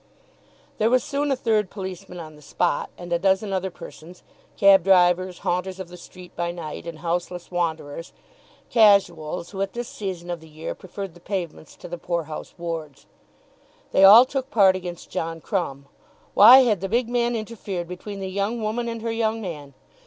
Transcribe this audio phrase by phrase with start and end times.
[0.79, 4.23] There was soon a third policeman on the spot, and a dozen other persons,
[4.57, 8.11] cab drivers, haunters of the street by night, and houseless wanderers,
[8.71, 12.55] casuals who at this season of the year preferred the pavements to the poor house
[12.57, 13.05] wards.
[13.91, 15.85] They all took part against John Crumb.
[16.33, 19.75] Why had the big man interfered between the young woman and her young man?